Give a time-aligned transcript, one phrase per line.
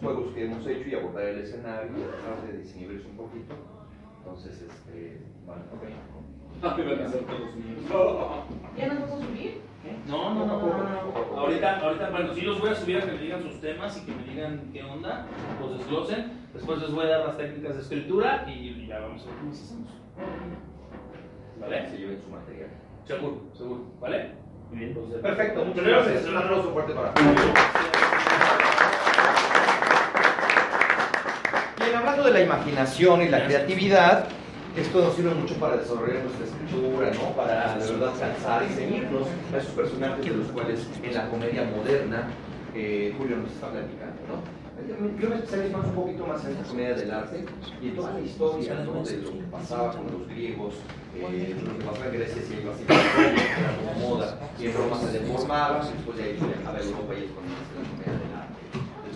[0.00, 3.54] juegos que hemos hecho y abordar el escenario y tratar de desinhibirse un poquito.
[4.18, 5.84] Entonces, este, bueno, ok.
[8.76, 9.60] ¿Ya nos vas a subir?
[10.06, 11.38] No, no, no, no, no, no.
[11.38, 14.04] Ahorita, ahorita, bueno, sí los voy a subir a que me digan sus temas y
[14.04, 15.26] que me digan qué onda,
[15.60, 16.32] los desglosen.
[16.52, 19.52] Después les voy a dar las técnicas de escritura y ya vamos a ver cómo
[19.52, 19.90] hacemos.
[21.60, 21.90] ¿Vale?
[21.90, 22.70] Se lleven su material.
[23.04, 23.84] Seguro, seguro.
[24.00, 24.32] ¿Vale?
[24.70, 24.90] Muy bien.
[24.90, 26.26] Entonces, Perfecto, muchas gracias.
[26.26, 27.14] Un aplauso fuerte para
[32.08, 34.28] hablando de la imaginación y la creatividad,
[34.74, 37.36] esto nos sirve mucho para desarrollar nuestra escritura, ¿no?
[37.36, 41.64] Para de verdad cansar y seguirnos a esos personajes de los cuales en la comedia
[41.64, 42.28] moderna
[42.74, 44.58] eh, Julio nos está platicando, ¿no?
[45.20, 47.44] Yo me especializo más un poquito más en la comedia del arte
[47.82, 49.02] y en toda la historia ¿no?
[49.02, 50.74] de lo que pasaba con los griegos,
[51.14, 54.98] eh, lo que pasaba en Grecia se iba así era como moda, y en Roma
[55.00, 58.58] se deformaba, después de ahí a Europa y es cuando la comedia del arte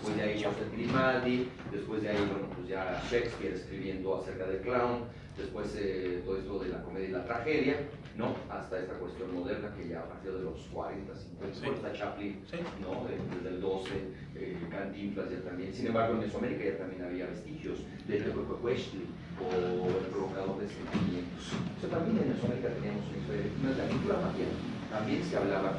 [0.02, 4.60] después de ahí Joseph Grimaldi, después de ahí, bueno, pues ya Shakespeare escribiendo acerca del
[4.60, 5.04] clown,
[5.36, 7.76] después eh, todo esto de la comedia y la tragedia,
[8.16, 8.34] ¿no?
[8.50, 11.66] Hasta esta cuestión moderna que ya a partir de los 40, 50, Sí.
[11.74, 12.56] está Chaplin, Sí.
[12.80, 13.06] ¿no?
[13.06, 13.90] De- Desde el 12,
[14.36, 19.06] eh, Cantinflas ya también, sin embargo en Mesoamérica ya también había vestigios del Tepecuecuechtli
[19.40, 21.42] o el provocador de sentimientos.
[21.78, 24.16] O sea, también en Mesoamérica teníamos una historia, la cultura
[24.90, 25.72] también se hablaba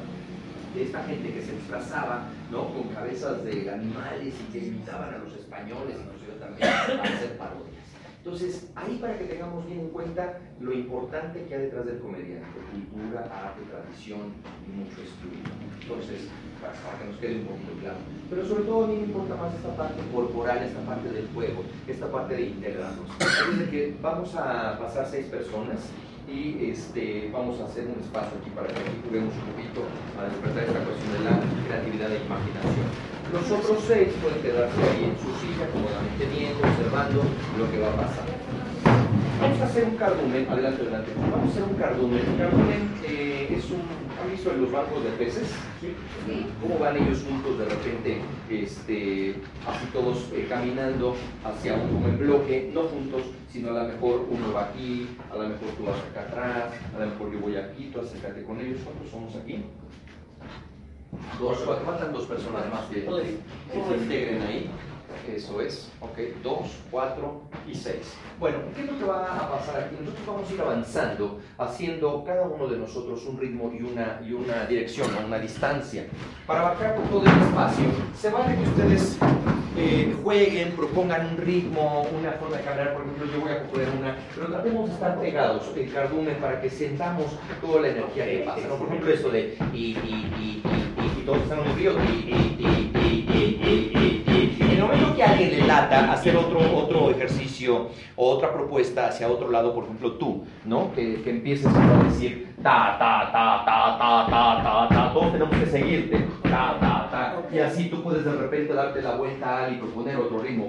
[0.74, 2.72] de esta gente que se disfrazaba ¿no?
[2.72, 7.74] con cabezas de animales y que imitaban a los españoles, inclusive también a hacer parodias.
[8.18, 12.56] Entonces, ahí para que tengamos bien en cuenta lo importante que hay detrás del comediante,
[12.70, 14.32] cultura, arte, tradición
[14.66, 15.44] y mucho estudio.
[15.82, 16.30] Entonces,
[16.62, 17.98] para, para que nos quede un poquito claro.
[18.30, 21.64] Pero sobre todo a mí me importa más esta parte corporal, esta parte del juego,
[21.86, 23.10] esta parte de integrarnos.
[23.50, 25.80] Es de que vamos a pasar seis personas
[26.28, 29.84] y este, vamos a hacer un espacio aquí para que aquí juguemos un poquito
[30.18, 31.34] a despertar esta cuestión de la
[31.68, 32.88] creatividad e imaginación.
[33.32, 37.22] Los otros seis pueden quedarse ahí en su silla, cómodamente viendo, observando
[37.58, 38.33] lo que va pasar.
[39.44, 41.12] Vamos a hacer un cardumen, adelante, adelante.
[41.20, 42.18] Vamos a hacer un cardumen.
[42.18, 43.82] El cardumen eh, es un,
[44.18, 45.50] ¿han visto en los bancos de peces?
[45.82, 45.94] Sí.
[46.62, 49.34] ¿Cómo van ellos juntos de repente, este,
[49.68, 53.20] así todos eh, caminando hacia un como en bloque, no juntos,
[53.52, 56.98] sino a lo mejor uno va aquí, a lo mejor tú vas acá atrás, a
[57.00, 59.62] lo mejor yo voy aquí, tú acércate con ellos, ¿cuántos somos aquí?
[61.38, 64.70] Dos, faltan dos personas más que se integren ahí.
[65.26, 66.58] Eso es, ok, 2,
[66.90, 67.96] 4 y 6.
[68.38, 69.96] Bueno, ¿qué es lo que va a pasar aquí?
[70.00, 74.32] Nosotros vamos a ir avanzando, haciendo cada uno de nosotros un ritmo y una, y
[74.32, 76.06] una dirección, una distancia.
[76.46, 77.84] Para abarcar todo el este espacio,
[78.20, 79.18] se vale que ustedes
[79.76, 83.88] eh, jueguen, propongan un ritmo, una forma de caminar, por ejemplo, yo voy a proponer
[83.98, 87.26] una, pero tratemos de estar pegados, el cardumen, para que sentamos
[87.60, 88.76] toda la energía que pasa, ¿no?
[88.76, 93.26] Por ejemplo, esto de y, y, y, y, y todos están unidos, y, y, y,
[93.32, 93.33] y
[95.24, 99.74] Momento que alguien le lata hacer otro, otro ejercicio o otra propuesta hacia otro lado,
[99.74, 100.92] por ejemplo, tú, ¿no?
[100.94, 105.56] Que, que empieces a decir ta, ta, ta, ta, ta, ta, ta, ta, todos tenemos
[105.56, 106.26] que seguirte,
[107.52, 110.66] y así tú puedes de repente darte la vuelta y proponer otro ritmo.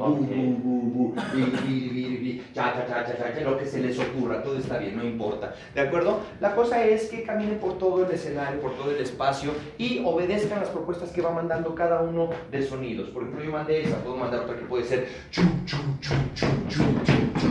[3.46, 5.54] lo que se les ocurra, todo está bien, no importa.
[5.74, 6.20] ¿De acuerdo?
[6.40, 10.60] La cosa es que caminen por todo el escenario, por todo el espacio y obedezcan
[10.60, 13.10] las propuestas que va mandando cada uno de sonidos.
[13.10, 16.48] Por ejemplo, yo mandé esa, puedo mandar otra que puede ser chu, chu, chu, chu,
[16.68, 17.48] chu, chu,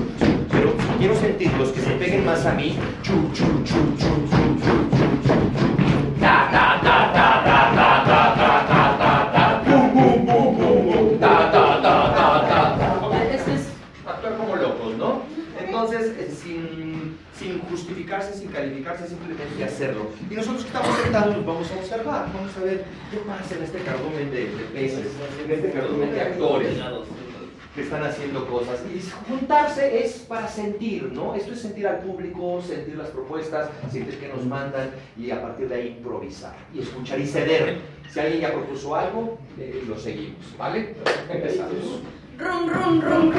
[0.51, 2.77] Pero quiero sentir los que se peguen más a mí.
[3.03, 6.64] Chu, chu, chu, chu, chu, chu, chu, chu, ta, ta.
[20.31, 23.63] Y nosotros que estamos sentados nos vamos a observar, vamos a ver qué pasa en
[23.63, 25.07] este cardumen de, de peces,
[25.45, 26.79] en este cardumen de actores
[27.75, 28.81] que están haciendo cosas.
[28.95, 31.35] Y juntarse es para sentir, ¿no?
[31.35, 35.69] Esto es sentir al público, sentir las propuestas, sentir que nos mandan y a partir
[35.69, 37.81] de ahí improvisar y escuchar y ceder.
[38.09, 40.95] Si alguien ya propuso algo, eh, lo seguimos, ¿vale?
[41.29, 42.03] Empezamos.
[42.39, 43.33] Rum, rum, rum,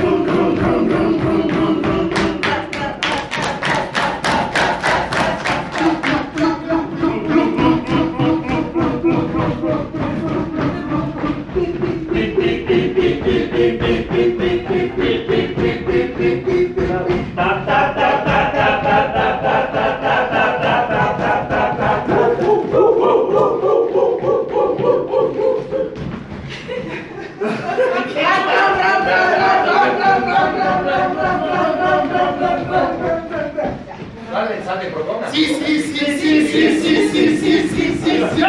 [34.46, 35.32] Dale, sale, proponga.
[35.32, 38.42] Sí, sí, sí, sí, sí, sí, sí, sí, sí, sí.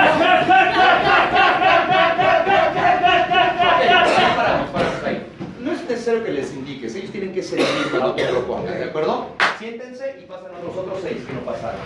[5.58, 9.28] No es necesario que les indiques, ellos tienen que seguir cuando te propongas, ¿de acuerdo?
[9.58, 11.80] Siéntense y pasan a los otros seis que no pasaron.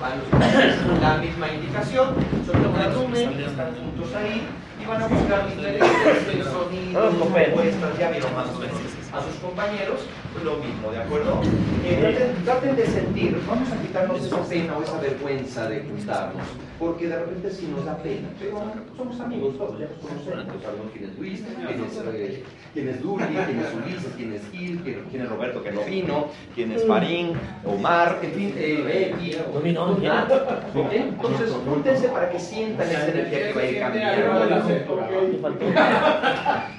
[0.00, 2.08] Van la misma indicación,
[2.44, 4.42] son un resumen, están juntos ahí
[4.82, 8.76] y van a buscar diferentes sonidos, propuestas, ya vieron más o menos
[9.12, 11.40] a sus compañeros, pues lo mismo, ¿de acuerdo?
[11.84, 16.46] Eh, traten, traten de sentir, vamos a quitarnos esa pena o esa vergüenza de juntarnos,
[16.78, 18.60] porque de repente sí nos da pena, pero
[18.96, 22.44] somos amigos todos, ya nos conocemos, sabemos quién es Luis, quién es, eh,
[22.74, 25.82] quién es Duli, quién es Ulises, quién es Gil, quién, quién es Roberto que no
[25.82, 27.32] vino, quién es Farín,
[27.64, 28.82] Omar, en fin, eh,
[29.18, 30.26] Becky, No vino, ya.
[30.74, 30.92] ¿ok?
[30.92, 34.56] Entonces, júntense para que sientan esa energía que va a ir cambiando.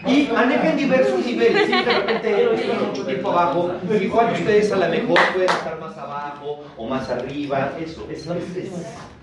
[0.07, 3.71] Y manejen diversos niveles, si de repente llevan mucho tiempo abajo,
[4.01, 8.55] igual ustedes a lo mejor pueden estar más abajo o más arriba, eso, eso es,
[8.55, 8.71] es-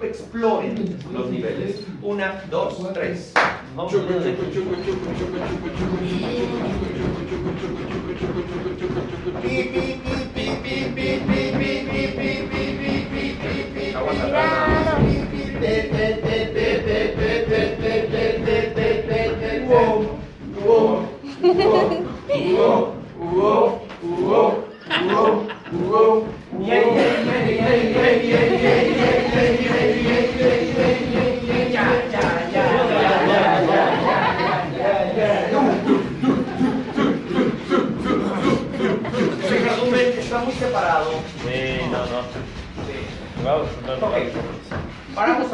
[0.03, 0.64] exploren
[1.13, 1.85] los niveles.
[2.03, 3.33] Una, dos, tres.
[3.77, 3.93] Vamos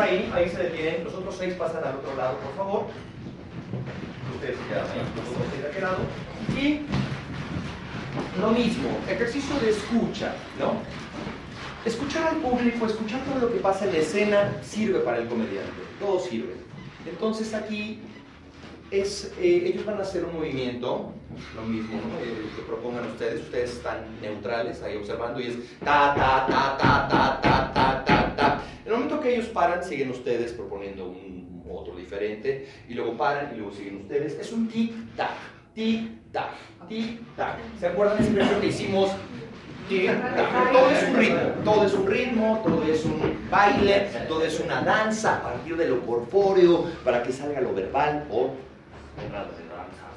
[0.00, 1.04] ahí, ahí se detienen.
[1.04, 2.86] Los otros seis pasan al otro lado, por favor.
[4.34, 5.98] Ustedes se quedan ahí, los lado.
[6.56, 6.80] Y
[8.40, 10.74] lo mismo, ejercicio de escucha, ¿no?
[11.84, 15.72] Escuchar al público, escuchar todo lo que pasa en la escena sirve para el comediante,
[15.98, 16.54] todo sirve.
[17.06, 18.00] Entonces aquí
[18.90, 21.12] es, eh, ellos van a hacer un movimiento,
[21.54, 22.18] lo mismo, ¿no?
[22.20, 27.08] Eh, que propongan ustedes, ustedes están neutrales ahí observando y es ta, ta, ta, ta,
[27.08, 28.09] ta, ta, ta, ta.
[29.60, 33.52] En el momento que ellos paran, siguen ustedes proponiendo un otro diferente y luego paran
[33.54, 34.38] y luego siguen ustedes.
[34.38, 35.30] Es un tic-tac,
[35.74, 36.50] tic-tac,
[36.88, 37.56] tic-tac.
[37.78, 39.10] ¿Se acuerdan de esa expresión que hicimos?
[39.88, 40.72] Tic-tac.
[40.72, 44.82] Todo es un ritmo, todo es un ritmo, todo es un baile, todo es una
[44.82, 48.54] danza a partir de lo corpóreo para que salga lo verbal o
[49.16, 50.16] de danzas.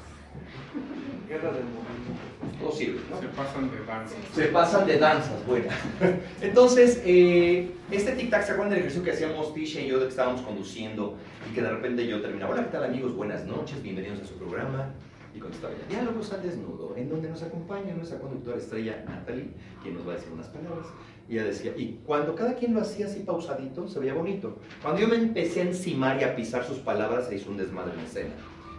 [1.28, 2.33] Guerra del momento.
[2.60, 3.20] Todo sirve, ¿no?
[3.20, 4.14] Se pasan de danza.
[4.32, 5.66] Se pasan de danzas, bueno.
[6.40, 10.10] Entonces, eh, este tic-tac, ¿se acuerdan del ejercicio que hacíamos Tisha y yo de que
[10.10, 11.16] estábamos conduciendo
[11.50, 13.14] y que de repente yo terminaba, hola, ¿qué tal amigos?
[13.14, 14.92] Buenas noches, bienvenidos a su programa.
[15.34, 19.48] Y contestaba ella, diálogos al desnudo, en donde nos acompaña nuestra conductora estrella Natalie,
[19.82, 20.86] quien nos va a decir unas palabras.
[21.28, 24.56] Y ella decía, y cuando cada quien lo hacía así pausadito, se veía bonito.
[24.80, 27.94] Cuando yo me empecé a encimar y a pisar sus palabras, se hizo un desmadre
[27.94, 28.34] en escena.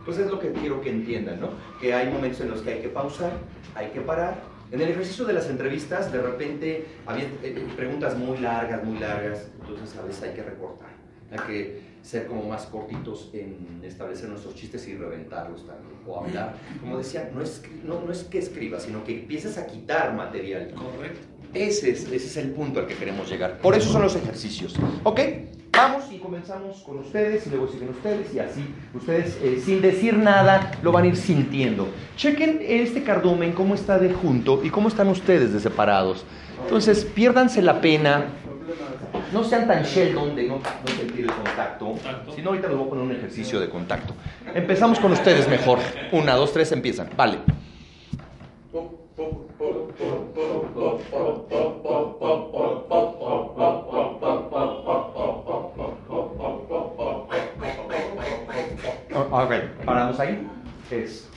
[0.05, 1.49] Pues es lo que quiero que entiendan, ¿no?
[1.81, 3.33] Que hay momentos en los que hay que pausar,
[3.73, 4.41] hay que parar.
[4.71, 9.47] En el ejercicio de las entrevistas, de repente había eh, preguntas muy largas, muy largas,
[9.59, 10.89] entonces a veces hay que recortar.
[11.31, 16.55] Hay que ser como más cortitos en establecer nuestros chistes y reventarlos también, o hablar.
[16.79, 20.71] Como decía, no es, no, no es que escribas, sino que empieces a quitar material.
[20.75, 21.19] Correcto.
[21.53, 23.57] Ese es, ese es el punto al que queremos llegar.
[23.59, 24.75] Por eso son los ejercicios.
[25.03, 25.19] ¿Ok?
[25.75, 30.17] Vamos y comenzamos con ustedes y luego siguen ustedes y así ustedes eh, sin decir
[30.17, 31.89] nada lo van a ir sintiendo.
[32.15, 36.25] Chequen este cardumen, cómo está de junto y cómo están ustedes de separados.
[36.63, 38.25] Entonces, piérdanse la pena.
[39.33, 41.85] No sean tan Sheldon de no, no sentir el contacto.
[41.85, 42.31] Contacto.
[42.33, 44.13] Si no, ahorita les voy a poner un ejercicio de contacto.
[44.53, 45.79] Empezamos con ustedes mejor.
[46.11, 47.09] Una, dos, tres, empiezan.
[47.17, 47.39] Vale.
[59.37, 59.51] Ok,
[59.83, 60.47] paramos ahí.
[60.89, 61.29] Es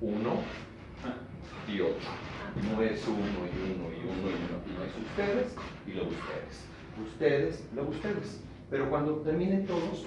[0.00, 0.42] uno
[1.72, 1.94] y otro.
[2.56, 4.58] No es uno y uno y uno y uno.
[4.76, 5.54] No es ustedes
[5.86, 6.66] y luego ustedes.
[7.06, 8.40] Ustedes, luego ustedes.
[8.68, 10.06] Pero cuando terminen todos,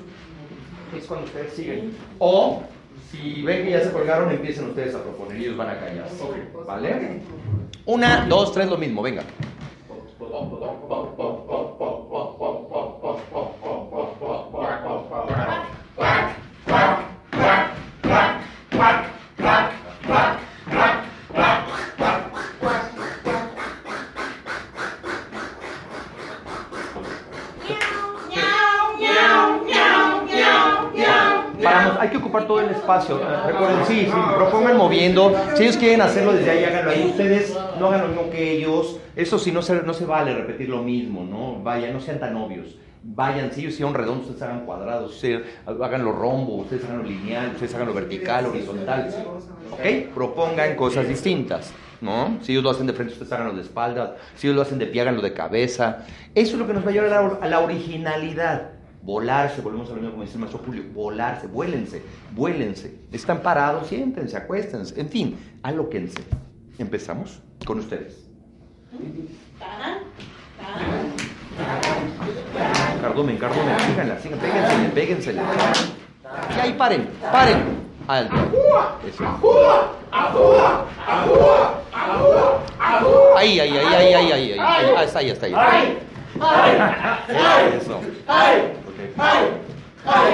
[0.97, 1.95] es cuando ustedes siguen.
[2.17, 2.61] O
[3.09, 6.09] si ven que ya se colgaron, empiecen ustedes a proponer y ellos van a callar.
[6.67, 7.21] ¿Vale?
[7.85, 9.23] Una, dos, tres, lo mismo, venga.
[34.89, 35.35] Moviendo.
[35.55, 37.07] Si ellos quieren hacerlo desde ahí, háganlo ahí.
[37.09, 38.97] Ustedes no hagan lo mismo que ellos.
[39.15, 41.61] Eso sí, no se, no se vale repetir lo mismo, ¿no?
[41.61, 42.77] Vaya, no sean tan obvios.
[43.01, 47.03] Vayan, si ellos hicieron redondos, ustedes hagan cuadrados, ustedes hagan lo rombo, ustedes hagan lo
[47.05, 49.09] lineal, ustedes hagan lo vertical, horizontal.
[49.71, 50.13] ¿Ok?
[50.13, 52.39] Propongan cosas distintas, ¿no?
[52.41, 54.17] Si ellos lo hacen de frente, ustedes hagan lo de espalda.
[54.35, 56.05] Si ellos lo hacen de pie, hagan lo de cabeza.
[56.35, 58.78] Eso es lo que nos va a llevar a la, a la originalidad.
[59.01, 62.01] Volarse, volvemos a lo mismo como dice el Julio, volarse, vuélense,
[62.31, 62.99] vuélense.
[63.11, 66.21] Están parados, siéntense, acuéstense, en fin, alóquense.
[66.77, 68.29] Empezamos con ustedes.
[73.01, 75.41] Cardumen, cardumen, síganla, síganla, péguensele, péguensele.
[76.55, 77.89] Y ahí paren, paren.
[78.07, 78.35] Alto.
[79.07, 79.23] Eso.
[83.35, 84.59] Ahí, ahí, ahí, ahí, ahí, ahí, ahí.
[84.59, 85.99] Ah, está ahí, está ahí.
[87.77, 87.99] Eso.
[88.99, 89.47] Ai!
[90.05, 90.33] Ai!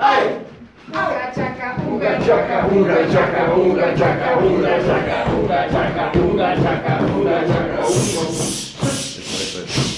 [0.00, 0.40] Ai!
[0.88, 7.36] Uga, tchaca, uga, tchaca, uga, tchaca, uga, tchaca, uga, tchaca, uga, tchaca, uga, tchaca, uga,
[7.44, 7.76] tchaca,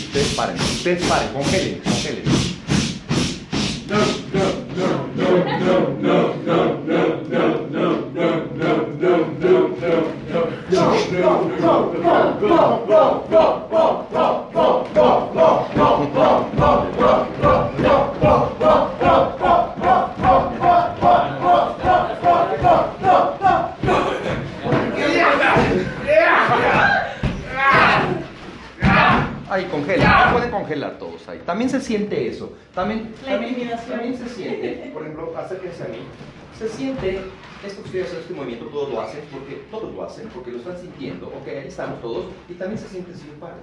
[0.02, 2.24] Ustedes paren, ustedes paren, congelen, congelen.
[3.86, 3.98] No,
[4.34, 5.46] no, no, no,
[6.02, 7.22] no, no, no, no.
[10.72, 13.61] go, go, go, go, go, go.
[34.16, 35.98] Se siente, por ejemplo, acérquense a mí.
[36.58, 37.20] Se siente
[37.64, 40.58] esto que estoy haciendo, este movimiento, todos lo hacen, porque todos lo hacen, porque lo
[40.58, 41.28] están sintiendo.
[41.28, 42.26] Ok, ahí estamos todos.
[42.48, 43.56] Y también se siente si yo paro.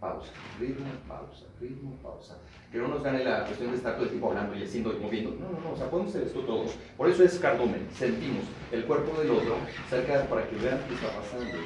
[0.00, 2.36] Pausa, ritmo, pausa, ritmo, pausa.
[2.70, 5.00] Que no nos gane la cuestión de estar todo el tiempo hablando y haciendo y
[5.00, 5.30] moviendo.
[5.30, 6.72] No, no, no, o sea, podemos hacer esto todos.
[6.96, 7.88] Por eso es cardumen.
[7.94, 9.56] Sentimos el cuerpo del otro
[9.88, 11.58] cerca para que vean qué está pasando.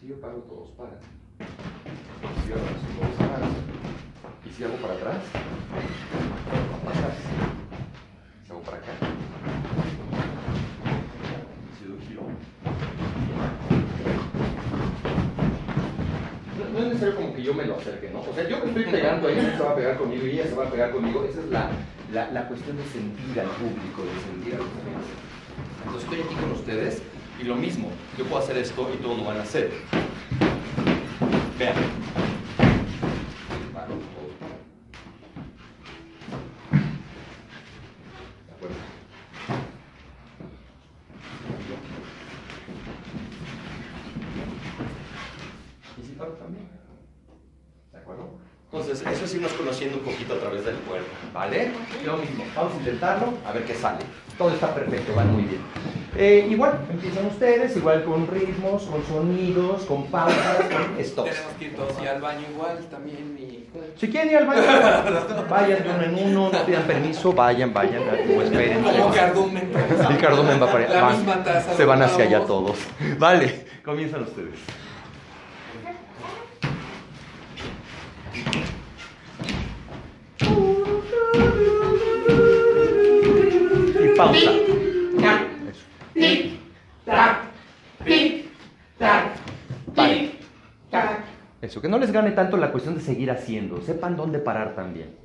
[0.00, 0.98] Si yo paro, todos paran.
[2.42, 3.71] Si yo avanzo, todos avanzan.
[4.56, 5.16] Si hago para atrás,
[6.86, 7.14] atrás.
[8.44, 8.92] Si hago para acá.
[11.78, 12.22] Si doy giro.
[16.58, 18.20] No, no es necesario como que yo me lo acerque, ¿no?
[18.20, 20.54] O sea, yo me estoy pegando, ella se va a pegar conmigo y ella se
[20.54, 21.24] va a pegar conmigo.
[21.24, 21.70] Esa es la,
[22.12, 25.04] la, la cuestión de sentir al público, de sentir a los demás.
[25.84, 27.02] Entonces estoy aquí con ustedes
[27.40, 29.70] y lo mismo, yo puedo hacer esto y todos lo van a hacer.
[31.58, 31.74] Vean.
[33.72, 34.58] Paro, todos paran.
[38.46, 38.76] ¿De acuerdo?
[45.98, 46.68] Y si paro también.
[47.92, 48.38] ¿De acuerdo?
[48.92, 51.70] Entonces, eso es irnos conociendo un poquito a través del cuerpo, ¿vale?
[52.04, 54.00] Lo mismo, vamos a intentarlo, a ver qué sale.
[54.36, 55.62] Todo está perfecto, va muy bien.
[56.14, 61.30] Eh, igual, empiezan ustedes, igual con ritmos, con sonidos, con pausas, con stops.
[61.30, 63.66] Tenemos que ir todos y al baño igual también y...
[63.98, 64.62] Si quieren ir al baño,
[65.48, 68.82] vayan de uno en uno, no pidan permiso, vayan, vayan, o esperen.
[68.82, 69.72] Como cardumen.
[70.10, 71.74] El cardumen va para allá.
[71.74, 72.76] Se van hacia allá todos.
[73.18, 74.58] Vale, comienzan ustedes.
[84.22, 84.52] Pausa.
[86.14, 86.60] Tic,
[87.04, 87.36] tac,
[88.04, 88.44] tic,
[88.98, 89.24] tac,
[89.94, 90.34] tic,
[90.90, 91.24] tac.
[91.62, 93.80] Eso, que no les gane tanto la cuestión de seguir haciendo.
[93.80, 95.22] Sepan dónde parar también.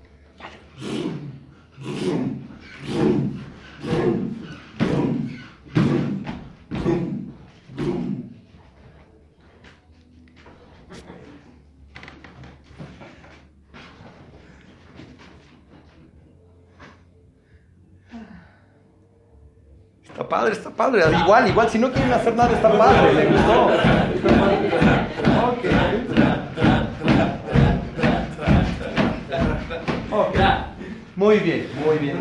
[20.51, 21.01] Está padre.
[21.23, 23.13] Igual, igual, si no quieren hacer nada, está padre.
[23.13, 23.65] ¿Les gustó?
[30.15, 30.35] Ok.
[31.15, 32.17] Muy bien, muy bien.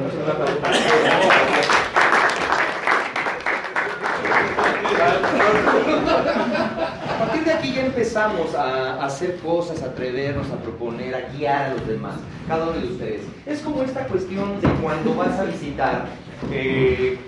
[7.09, 11.63] A partir de aquí ya empezamos a hacer cosas, a atrevernos, a proponer, a guiar
[11.63, 12.15] a los demás,
[12.49, 13.23] cada uno de ustedes.
[13.45, 16.07] Es como esta cuestión de cuando vas a visitar
[16.51, 17.19] eh,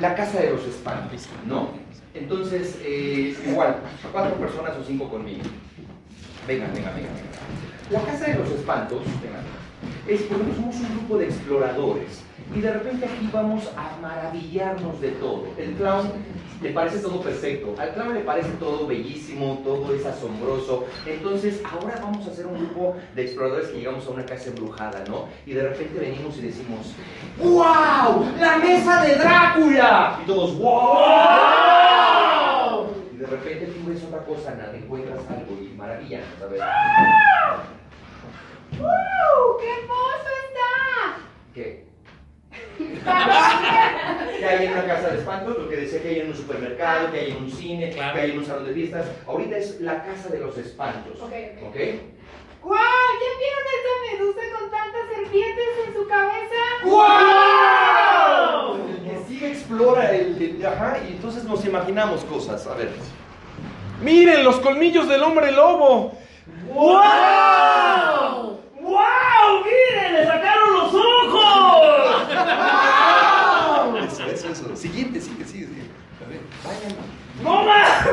[0.00, 1.68] la casa de los espantos, ¿no?
[2.14, 3.76] Entonces, eh, igual,
[4.12, 5.42] cuatro personas o cinco conmigo.
[6.46, 7.14] Vengan, vengan, vengan.
[7.14, 7.90] vengan.
[7.90, 9.44] La casa de los espantos, vengan,
[10.06, 12.22] es porque somos un grupo de exploradores
[12.52, 15.46] Y de repente aquí vamos a maravillarnos de todo.
[15.56, 16.12] El clown
[16.62, 20.86] le parece todo perfecto, al clown le parece todo bellísimo, todo es asombroso.
[21.06, 25.04] Entonces ahora vamos a hacer un grupo de exploradores que llegamos a una casa embrujada,
[25.08, 25.26] ¿no?
[25.46, 26.94] Y de repente venimos y decimos,
[27.38, 28.32] ¡Wow!
[28.38, 30.20] ¡La mesa de Drácula!
[30.22, 30.74] Y todos, ¡Wow!
[33.12, 36.60] Y de repente tú ves otra cosa, nada, encuentras algo y maravilla, ¿sabes?
[38.80, 39.58] ¡Uh!
[39.60, 41.18] ¡Qué hermoso está!
[41.52, 41.93] ¿Qué?
[44.38, 47.10] Que hay en una casa de espantos, lo que decía que hay en un supermercado,
[47.12, 49.06] que hay en un cine, que hay en un salón de fiestas.
[49.26, 51.20] Ahorita es la casa de los espantos.
[51.20, 51.32] Ok,
[51.62, 51.68] ok.
[51.68, 51.76] ¿Ok?
[52.62, 52.78] ¡Guau!
[52.80, 56.60] ¿Ya vieron esta medusa con tantas serpientes en su cabeza?
[58.74, 62.66] El que sigue explora el, el- Ajá, y entonces nos imaginamos cosas.
[62.66, 62.90] A ver.
[64.00, 66.16] ¡Miren los colmillos del hombre lobo!
[66.72, 68.58] ¡Wow!
[68.80, 69.64] ¡Wow!
[69.64, 70.14] ¡Miren!
[70.14, 72.03] ¡Le sacaron los ojos!
[74.06, 74.76] Eso, eso, eso.
[74.76, 75.90] Siguiente, sigue, sigue, sigue.
[76.24, 76.96] A ver, vayan.
[77.42, 78.06] ¡No más!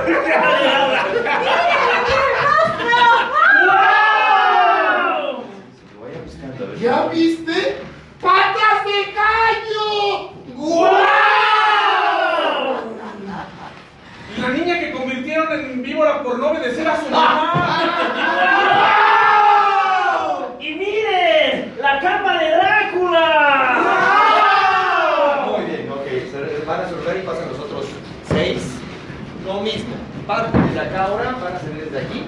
[6.82, 7.78] ¿Ya viste?
[8.20, 10.32] ¡Patas de gallo!
[10.56, 10.92] ¡Guau!
[14.36, 17.84] Y la niña que convirtieron en víbora por no obedecer a su mamá.
[20.60, 21.76] ¡Y miren!
[21.80, 23.28] ¡La capa de Drácula!
[25.52, 26.08] Muy bien, ok.
[26.32, 27.86] Se van a sorber y pasan los otros
[28.28, 28.62] seis.
[29.46, 29.96] Lo mismo.
[30.26, 32.26] Parten desde acá ahora, van a salir desde aquí.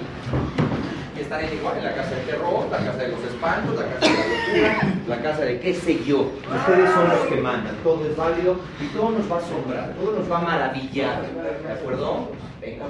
[1.16, 4.12] Y estarán igual en la casa del terror, la casa de los espantos, la casa
[4.12, 6.22] de la locura, la casa de qué sé yo.
[6.22, 10.18] Ustedes son los que mandan, todo es válido y todo nos va a asombrar, todo
[10.18, 11.22] nos va a maravillar.
[11.22, 12.28] ¿De acuerdo?
[12.60, 12.86] Venga,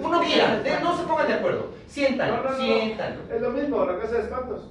[0.00, 1.66] uno quiera, de- no se pongan de acuerdo.
[1.88, 2.56] Siéntanlo, No, no, no.
[2.56, 3.20] siéntanlo.
[3.34, 4.70] Es lo mismo, la casa de espantos.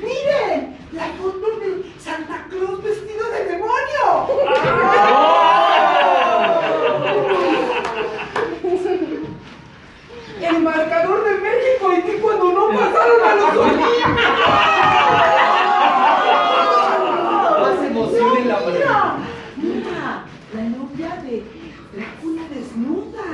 [0.00, 0.76] ¡Miren!
[0.92, 4.26] ¡La foto de Santa Claus vestido de demonio!
[4.40, 4.48] ¡El
[11.00, 14.00] marcador de México y que cuando no pasaron a los Olímpicos!
[17.60, 19.16] Más emoción en la ¡Mira!
[19.56, 20.24] ¡Mira!
[20.54, 21.44] La novia de
[21.92, 23.28] Drácula desnuda.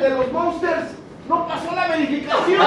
[0.00, 0.92] De los Monsters
[1.28, 2.60] no pasó la verificación.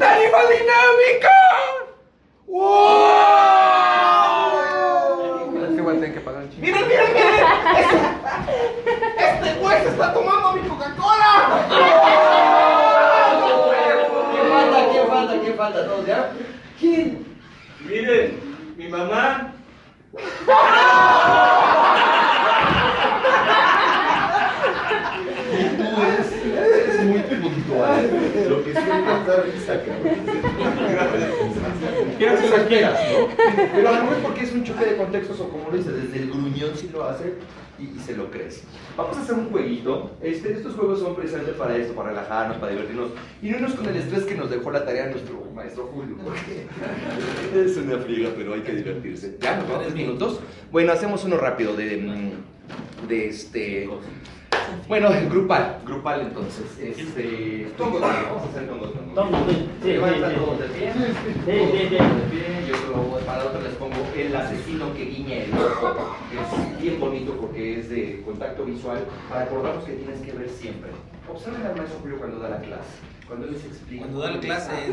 [0.00, 1.36] tarifa dinâmica!
[2.48, 2.99] Uou!
[29.40, 30.18] Da risa, cabrón.
[32.18, 33.28] Quieras ¿no?
[33.74, 36.24] Pero a lo mejor porque es un choque de contextos o como lo dices, desde
[36.24, 37.34] el gruñón sí lo hace
[37.78, 38.62] y, y se lo crees.
[38.96, 40.10] Vamos a hacer un jueguito.
[40.22, 43.10] Este, estos juegos son precisamente para esto, para relajarnos, para divertirnos
[43.42, 46.16] y no irnos con el estrés que nos dejó la tarea nuestro maestro Julio.
[46.22, 46.66] Porque
[47.64, 49.36] es una friega, pero hay que divertirse.
[49.40, 50.40] ¿Ya nos vamos 10 minutos?
[50.70, 52.32] Bueno, hacemos uno rápido de,
[53.08, 53.88] de este...
[54.88, 56.66] Bueno, grupal, grupal entonces.
[56.80, 59.14] Este, tongos, vamos a hacer tongos, tongos.
[59.14, 60.44] Tongos, sí, sí, Levantan sí, sí.
[60.44, 60.92] todos de pie.
[60.92, 61.78] Sí, sí, Todos sí.
[61.78, 61.98] de pie.
[62.68, 66.82] Yo lo- para la otra les pongo el asesino que guiña el ojo, que es
[66.82, 70.90] bien bonito porque es de contacto visual, para acordarnos que tienes que ver siempre.
[71.30, 72.98] Observen al maestro Julio cuando da la clase.
[73.28, 74.02] Cuando les explica.
[74.02, 74.70] Cuando da la clase.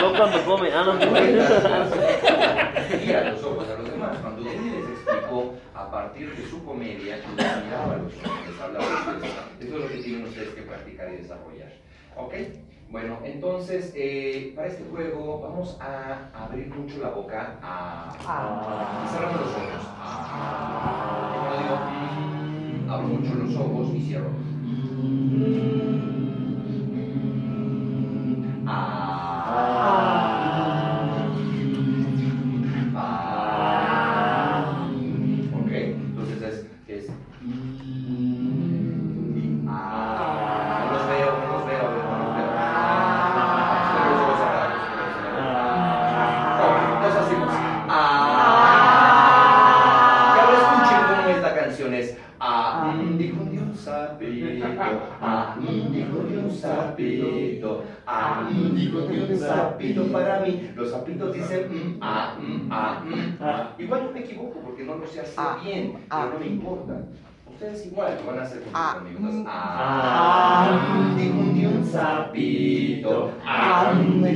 [0.00, 0.68] No cuando come.
[0.72, 0.94] Ah, no,
[3.04, 4.16] Y a los ojos a los demás.
[4.20, 4.42] Cuando
[5.74, 9.32] A partir de su comedia, que miraba los les hablaba ustedes.
[9.60, 11.72] Eso es lo que tienen ustedes que practicar y desarrollar.
[12.16, 12.34] ¿Ok?
[12.90, 18.12] Bueno, entonces, eh, para este juego vamos a abrir mucho la boca a...
[18.14, 19.86] y cerramos los ojos.
[19.98, 24.41] A, y cuando digo, abro mucho los ojos y cierro.
[53.12, 53.18] Ah.
[53.18, 54.26] Dijo Dios sabe
[55.58, 60.70] un hijo de un sapito, ah, un hijo de un sapito para mí.
[60.74, 62.36] Los sapitos dicen ah,
[62.70, 63.74] ah, mm, ah.
[63.78, 66.94] Igual yo me equivoco porque no lo sé hacer bien, pero no me importa.
[67.62, 69.18] Ustedes igual lo van a hacer junto conmigo.
[69.18, 74.26] Entonces, ah, un hijo de un sapito, ah, de un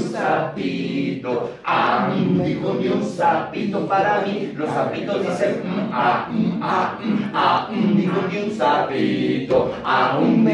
[0.00, 2.58] sapito, ah, de
[2.90, 3.86] un sapito.
[3.86, 4.52] Para mí.
[4.56, 8.08] Los sapitos dicen mm, ah, mm, ah, mm, ah, de
[8.42, 10.44] un sapito, ah, de un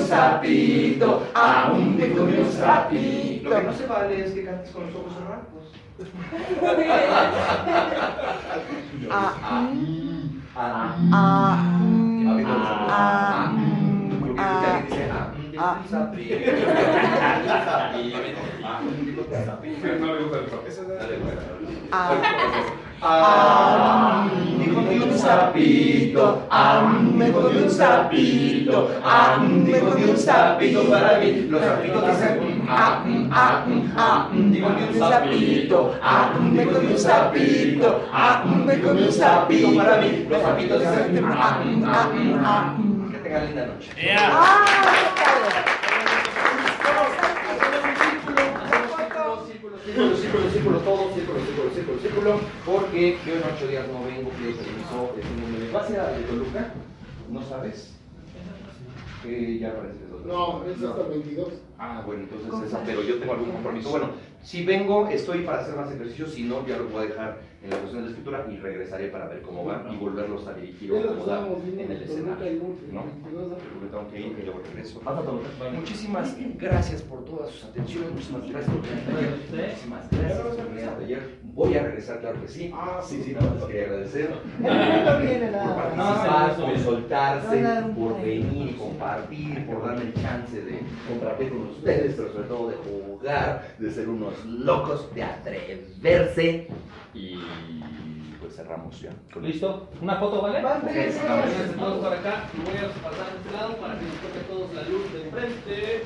[0.00, 3.50] sapito, ah, de un sapito.
[3.50, 5.74] Lo que no se vale es que cantes con los ojos cerrados.
[9.08, 9.32] Ah,
[10.58, 11.45] Ah, ah,
[15.96, 16.38] sapito.
[20.00, 20.66] No le gusta el rock.
[20.98, 21.40] Dale, bueno.
[21.92, 22.10] ah.
[23.02, 31.46] Ah, un sapito, ah, hijo de un sapito, ah, hijo de un sapito para mí.
[31.50, 38.00] Los sapitos dicen, ah, mm, ah, mm, ah, un sapito, ah, hijo de un sapito,
[38.10, 40.26] ah, hijo de un sapito para mí.
[40.30, 41.84] Los sapitos dicen, ah, mm,
[42.44, 42.74] ah,
[43.36, 43.46] mm, ah, mm.
[43.46, 43.90] Linda noche.
[49.46, 54.04] Círculo, círculo, círculo, círculo, todo, círculo, círculo, círculo, círculo, porque yo en ocho días no
[54.04, 56.72] vengo, pido permiso, decimos, ¿me vas a ir a de Toluca?
[57.30, 57.96] ¿No sabes?
[59.22, 60.26] Que ya parece que es otro.
[60.26, 61.48] No, es hasta el 22.
[61.78, 63.90] Ah, bueno, entonces esa, pero yo tengo algún compromiso.
[63.90, 64.10] Bueno,
[64.42, 67.70] si vengo, estoy para hacer más ejercicio, si no, ya lo voy a dejar en
[67.70, 70.92] la cuestión de la escritura y regresaré para ver cómo va y volverlos a dirigir
[70.92, 71.38] o acomodar
[71.84, 72.36] en el escenario.
[72.92, 73.04] ¿no?
[73.04, 75.00] 22 de- Porque tengo que ir y luego regreso.
[75.76, 79.30] Muchísimas gracias por todas sus atenciones, muchísimas gracias por venir ayer,
[79.70, 81.45] muchísimas gracias por venir ayer.
[81.56, 82.70] Voy a regresar, claro que sí.
[82.76, 84.30] Ah, sí, sí, nada más quería agradecer.
[84.60, 86.18] no viene nada Por más.
[86.18, 87.94] participar, No, por no, soltarse, no, no, no.
[87.94, 92.68] por venir y compartir, por darme el chance de compartir con ustedes, pero sobre todo
[92.68, 96.68] de jugar, de ser unos locos, de atreverse.
[97.14, 97.40] Y
[98.38, 99.10] pues cerramos ya.
[99.40, 99.88] ¿Listo?
[100.02, 100.60] ¿Una foto, vale?
[100.62, 101.10] Vale.
[101.78, 102.44] Todos para acá.
[102.52, 105.10] y Voy a pasar de este lado para que nos toque a todos la luz
[105.10, 106.02] de frente.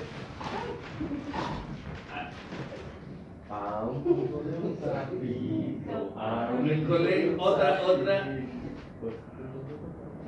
[3.50, 8.38] A un hijo de un sapito, a un otra, otra.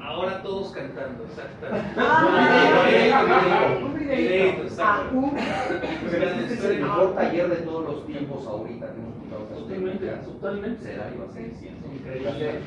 [0.00, 1.94] Ahora todos cantando, exactamente.
[1.96, 4.62] Ah, Un un videíto, videíto.
[4.64, 5.30] exacto.
[6.10, 9.12] Pero este es el mejor taller de todos los tiempos ahorita que hemos
[9.54, 10.82] Totalmente, totalmente.
[10.82, 11.92] Será va a siendo.
[11.92, 12.60] Increíble.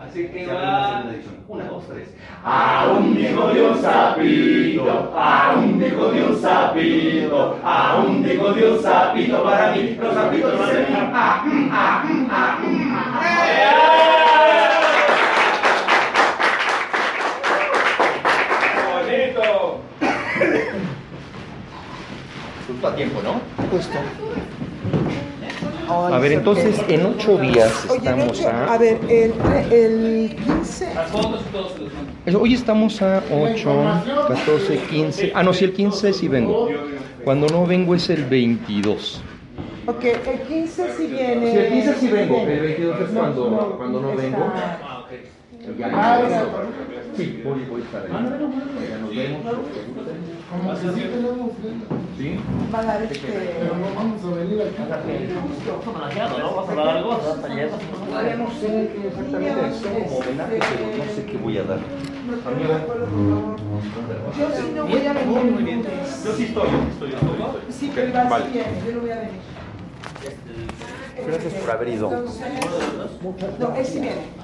[0.00, 0.88] Así que va.
[0.88, 1.34] segunda edición.
[1.46, 2.08] Una, dos, tres.
[2.44, 8.52] A un hijo de un sapito, a un hijo de un sapito, a un hijo
[8.52, 9.96] de un sapito para mí.
[10.00, 12.58] Los sapitos dicen ah, ah, ah.
[18.94, 19.80] ¡Bonito!
[22.66, 23.40] Justo a tiempo, ¿no?
[23.70, 23.98] Justo.
[25.88, 28.72] Ay, A ver, ¿por entonces en ocho días estamos a...
[28.74, 29.32] a ver, el,
[29.72, 30.94] el 15.
[30.94, 32.40] Las fotos y todos se los mando.
[32.40, 35.32] Hoy estamos a 8, 14, 15.
[35.34, 36.68] Ah, no, si el 15 sí vengo.
[37.24, 39.22] Cuando no vengo es el 22.
[39.86, 41.50] Ok, el 15 sí viene.
[41.50, 44.38] Sí, el 15 sí vengo, el 22 es cuando- no, cuando no vengo.
[44.54, 45.10] Ah, ok.
[45.92, 46.20] Ah.
[47.16, 48.12] Sí, voy, voy a estar ahí.
[48.12, 49.42] Ya nos vemos.
[50.50, 51.50] Como que sí tenemos
[52.18, 52.38] ¿Sí?
[52.72, 53.18] Va a dar este.
[53.18, 54.76] pero no vamos a venir aquí.
[56.38, 56.54] ¿no?
[56.54, 57.10] ¿Vas a dar algo?
[57.10, 57.70] ¿Vas a dar taller?
[57.70, 61.78] Todavía no sé qué exactamente son como homenaje, pero no sé qué voy a dar.
[64.38, 65.26] Yo sí no voy a venir.
[65.26, 65.82] Muy bien.
[65.82, 67.10] Yo sí estoy, yo sí estoy.
[67.10, 67.62] sí estoy.
[67.70, 69.40] Sí, pero sí viene, yo no voy a venir.
[71.26, 72.10] Gracias por haber ido.
[73.60, 74.43] No, él sí viene.